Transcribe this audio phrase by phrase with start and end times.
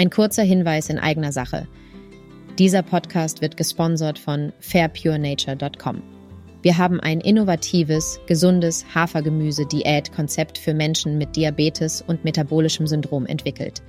[0.00, 1.68] Ein kurzer Hinweis in eigener Sache.
[2.58, 6.02] Dieser Podcast wird gesponsert von fairpurenature.com.
[6.62, 13.82] Wir haben ein innovatives, gesundes Hafergemüse-Diät-Konzept für Menschen mit Diabetes und metabolischem Syndrom entwickelt.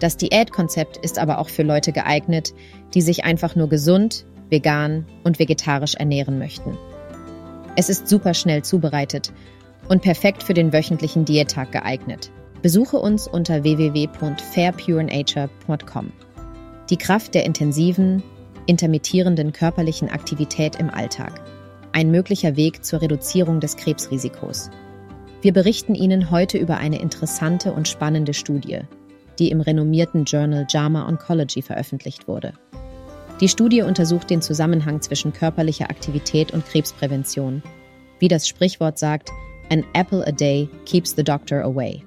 [0.00, 2.54] Das Diätkonzept ist aber auch für Leute geeignet,
[2.94, 6.78] die sich einfach nur gesund, vegan und vegetarisch ernähren möchten.
[7.76, 9.34] Es ist super schnell zubereitet
[9.90, 12.30] und perfekt für den wöchentlichen Diättag geeignet.
[12.62, 16.12] Besuche uns unter www.fairpurenature.com.
[16.90, 18.22] Die Kraft der intensiven,
[18.66, 21.42] intermittierenden körperlichen Aktivität im Alltag.
[21.90, 24.70] Ein möglicher Weg zur Reduzierung des Krebsrisikos.
[25.40, 28.82] Wir berichten Ihnen heute über eine interessante und spannende Studie,
[29.40, 32.52] die im renommierten Journal JAMA Oncology veröffentlicht wurde.
[33.40, 37.60] Die Studie untersucht den Zusammenhang zwischen körperlicher Aktivität und Krebsprävention.
[38.20, 39.30] Wie das Sprichwort sagt,
[39.68, 42.04] an apple a day keeps the doctor away.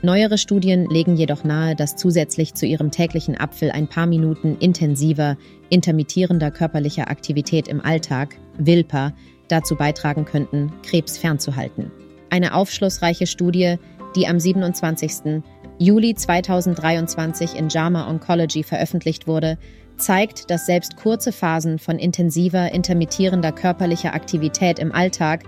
[0.00, 5.36] Neuere Studien legen jedoch nahe, dass zusätzlich zu ihrem täglichen Apfel ein paar Minuten intensiver,
[5.70, 9.12] intermittierender körperlicher Aktivität im Alltag, WILPA,
[9.48, 11.90] dazu beitragen könnten, Krebs fernzuhalten.
[12.30, 13.76] Eine aufschlussreiche Studie,
[14.14, 15.42] die am 27.
[15.80, 19.58] Juli 2023 in JAMA Oncology veröffentlicht wurde,
[19.96, 25.42] zeigt, dass selbst kurze Phasen von intensiver, intermittierender körperlicher Aktivität im Alltag,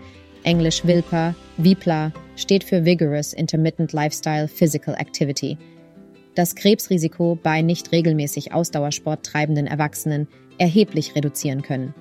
[0.44, 5.58] englisch WILPA, VIPLA, steht für Vigorous Intermittent Lifestyle Physical Activity,
[6.34, 11.94] das Krebsrisiko bei nicht regelmäßig Ausdauersport treibenden Erwachsenen erheblich reduzieren können.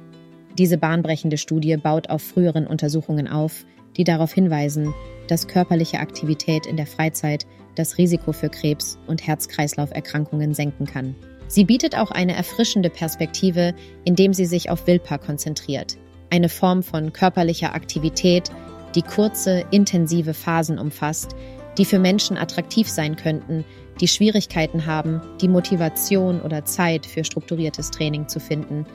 [0.57, 3.65] Diese bahnbrechende Studie baut auf früheren Untersuchungen auf,
[3.97, 4.93] die darauf hinweisen,
[5.27, 11.15] dass körperliche Aktivität in der Freizeit das Risiko für Krebs und Herz-Kreislauf-Erkrankungen senken kann.
[11.47, 13.73] Sie bietet auch eine erfrischende Perspektive,
[14.05, 15.97] indem sie sich auf Wilpa konzentriert,
[16.29, 18.51] eine Form von körperlicher Aktivität,
[18.95, 21.35] die kurze, intensive Phasen umfasst,
[21.77, 23.63] die für Menschen attraktiv sein könnten,
[24.01, 28.85] die Schwierigkeiten haben, die Motivation oder Zeit für strukturiertes Training zu finden.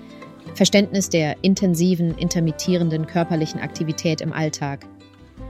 [0.55, 4.87] Verständnis der intensiven, intermittierenden körperlichen Aktivität im Alltag.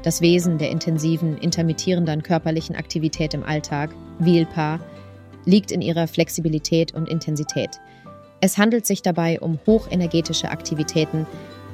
[0.03, 4.81] Das Wesen der intensiven, intermittierenden körperlichen Aktivität im Alltag, Vilpa,
[5.45, 7.81] liegt in ihrer Flexibilität und Intensität.
[8.41, 11.27] Es handelt sich dabei um hochenergetische Aktivitäten,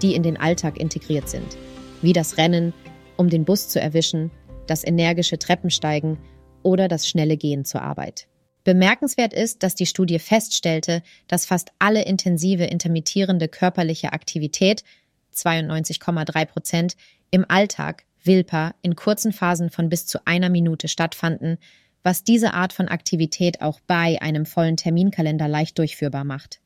[0.03, 1.56] die in den Alltag integriert sind
[2.03, 2.72] wie das Rennen,
[3.16, 4.31] um den Bus zu erwischen,
[4.66, 6.19] das energische Treppensteigen
[6.62, 8.27] oder das schnelle Gehen zur Arbeit.
[8.65, 14.84] Bemerkenswert ist, dass die Studie feststellte, dass fast alle intensive intermittierende körperliche Aktivität,
[15.34, 16.97] 92,3 Prozent,
[17.31, 21.56] im Alltag, Wilpa, in kurzen Phasen von bis zu einer Minute stattfanden,
[22.03, 26.61] was diese Art von Aktivität auch bei einem vollen Terminkalender leicht durchführbar macht.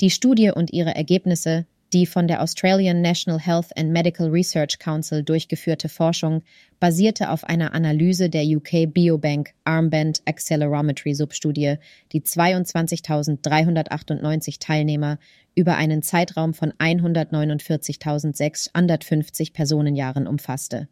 [0.00, 5.22] Die Studie und ihre Ergebnisse die von der Australian National Health and Medical Research Council
[5.22, 6.42] durchgeführte Forschung
[6.80, 11.76] basierte auf einer Analyse der UK Biobank Armband Accelerometry Substudie,
[12.12, 15.18] die 22.398 Teilnehmer
[15.54, 20.88] über einen Zeitraum von 149.650 Personenjahren umfasste.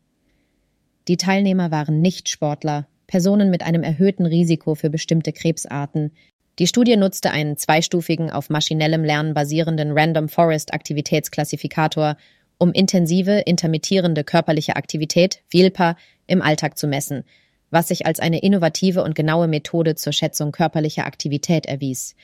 [1.08, 6.10] Die Teilnehmer waren Nicht-Sportler, Personen mit einem erhöhten Risiko für bestimmte Krebsarten,
[6.58, 12.16] die Studie nutzte einen zweistufigen, auf maschinellem Lernen basierenden Random Forest Aktivitätsklassifikator,
[12.58, 15.96] um intensive, intermittierende körperliche Aktivität, VILPA,
[16.26, 17.24] im Alltag zu messen,
[17.70, 22.14] was sich als eine innovative und genaue Methode zur Schätzung körperlicher Aktivität erwies.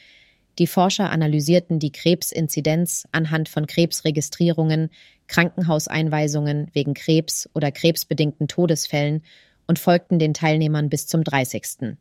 [0.59, 4.91] Die Forscher analysierten die Krebsinzidenz anhand von Krebsregistrierungen,
[5.27, 9.23] Krankenhauseinweisungen wegen Krebs oder krebsbedingten Todesfällen
[9.67, 11.97] und folgten den Teilnehmern bis zum 30.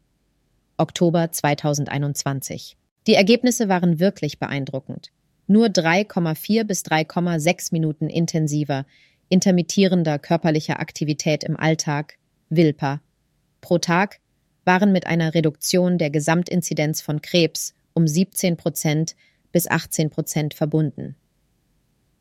[0.81, 2.75] Oktober 2021.
[3.05, 5.11] Die Ergebnisse waren wirklich beeindruckend.
[5.45, 8.87] Nur 3,4 bis 3,6 Minuten intensiver,
[9.29, 12.17] intermittierender körperlicher Aktivität im Alltag,
[12.49, 12.99] WILPA,
[13.61, 14.19] pro Tag
[14.65, 19.15] waren mit einer Reduktion der Gesamtinzidenz von Krebs um 17 Prozent
[19.51, 21.15] bis 18 Prozent verbunden.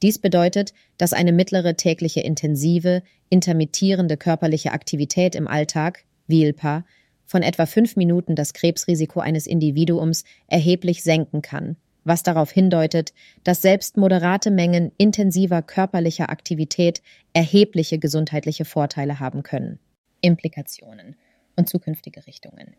[0.02, 6.84] Dies bedeutet, dass eine mittlere tägliche intensive, intermittierende körperliche Aktivität im Alltag, WILPA,
[7.30, 13.62] von etwa fünf Minuten das Krebsrisiko eines Individuums erheblich senken kann, was darauf hindeutet, dass
[13.62, 19.78] selbst moderate Mengen intensiver körperlicher Aktivität erhebliche gesundheitliche Vorteile haben können.
[20.20, 21.14] Implikationen
[21.54, 22.74] und zukünftige Richtungen.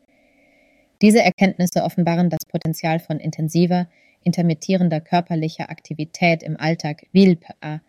[1.02, 3.88] Diese Erkenntnisse offenbaren das Potenzial von intensiver,
[4.22, 7.80] intermittierender körperlicher Aktivität im Alltag WILPA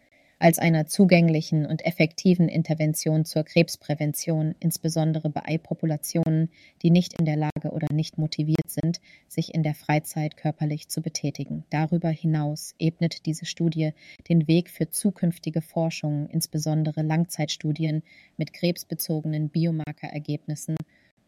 [0.43, 6.51] als einer zugänglichen und effektiven Intervention zur Krebsprävention, insbesondere bei Eipopulationen,
[6.83, 11.01] die nicht in der Lage oder nicht motiviert sind, sich in der Freizeit körperlich zu
[11.01, 11.63] betätigen.
[11.71, 13.93] Darüber hinaus ebnet diese Studie
[14.29, 18.03] den Weg für zukünftige Forschung, insbesondere Langzeitstudien
[18.37, 20.75] mit krebsbezogenen Biomarkerergebnissen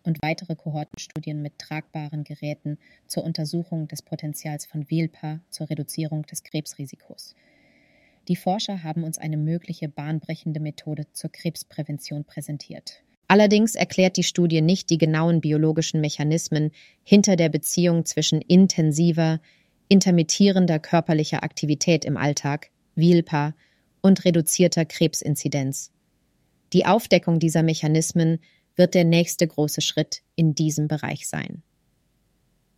[0.02, 6.43] und weitere Kohortenstudien mit tragbaren Geräten zur Untersuchung des Potenzials von Vilpa zur Reduzierung des
[6.43, 7.37] Krebsrisikos.
[8.29, 13.03] Die Forscher haben uns eine mögliche bahnbrechende Methode zur Krebsprävention präsentiert.
[13.29, 16.71] Allerdings erklärt die Studie nicht die genauen biologischen Mechanismen
[17.03, 19.41] hinter der Beziehung zwischen intensiver,
[19.88, 23.55] intermittierender körperlicher Aktivität im Alltag, VILPA,
[24.00, 25.91] und reduzierter Krebsinzidenz.
[26.75, 28.38] Die Aufdeckung dieser Mechanismen
[28.77, 31.62] wird der nächste große Schritt in diesem Bereich sein.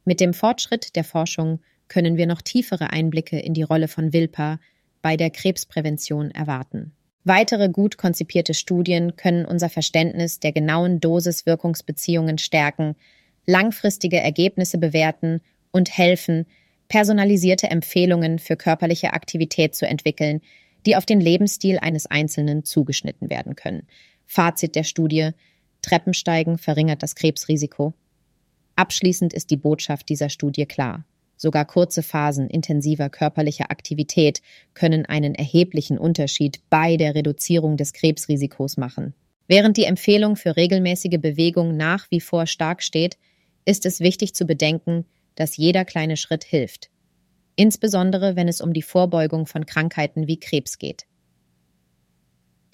[0.05, 4.61] Mit dem Fortschritt der Forschung können wir noch tiefere Einblicke in die Rolle von VILPA
[5.03, 6.93] bei der Krebsprävention erwarten.
[7.25, 12.95] Weitere gut konzipierte Studien können unser Verständnis der genauen Dosis-Wirkungsbeziehungen stärken,
[13.47, 15.41] langfristige Ergebnisse bewerten
[15.73, 16.47] und helfen,
[16.89, 20.41] personalisierte Empfehlungen für körperliche Aktivität zu entwickeln,
[20.87, 23.89] die auf den Lebensstil eines Einzelnen zugeschnitten werden können.
[24.25, 25.31] Fazit der Studie
[25.83, 27.93] Treppensteigen verringert das Krebsrisiko.
[28.77, 31.05] Abschließend ist die Botschaft dieser Studie klar.
[31.37, 34.41] Sogar kurze Phasen intensiver körperlicher Aktivität
[34.75, 39.15] können einen erheblichen Unterschied bei der Reduzierung des Krebsrisikos machen.
[39.47, 43.19] Während die Empfehlung für regelmäßige Bewegung nach wie vor stark steht,
[43.65, 45.05] ist es wichtig zu bedenken,
[45.35, 46.89] dass jeder kleine Schritt hilft.
[47.55, 51.07] Insbesondere wenn es um die Vorbeugung von Krankheiten wie Krebs geht.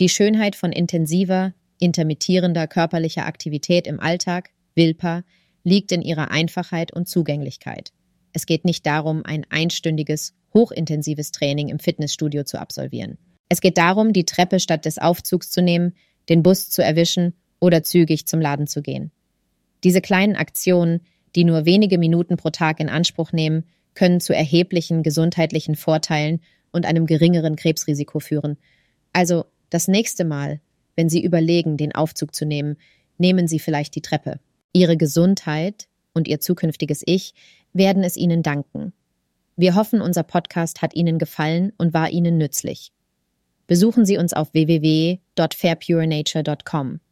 [0.01, 5.25] Die Schönheit von intensiver, intermittierender körperlicher Aktivität im Alltag, Wilpa,
[5.65, 7.93] liegt in ihrer Einfachheit und Zugänglichkeit.
[8.33, 13.19] Es geht nicht darum, ein einstündiges, hochintensives Training im Fitnessstudio zu absolvieren.
[13.49, 15.95] Es geht darum, die Treppe statt des Aufzugs zu nehmen,
[16.29, 19.11] den Bus zu erwischen oder zügig zum Laden zu gehen.
[19.85, 21.01] Diese kleinen Aktionen,
[21.35, 23.65] die nur wenige Minuten pro Tag in Anspruch nehmen,
[23.95, 26.41] können zu erheblichen gesundheitlichen Vorteilen
[26.71, 28.57] und einem geringeren Krebsrisiko führen.
[29.13, 30.61] Also das nächste Mal,
[30.97, 32.77] wenn Sie überlegen, den Aufzug zu nehmen,
[33.19, 34.41] nehmen Sie vielleicht die Treppe.
[34.73, 37.35] Ihre Gesundheit und Ihr zukünftiges Ich
[37.73, 38.93] werden es Ihnen danken.
[39.57, 42.93] Wir hoffen, unser Podcast hat Ihnen gefallen und war Ihnen nützlich.
[43.67, 47.01] Besuchen Sie uns auf www.fairpurenature.com.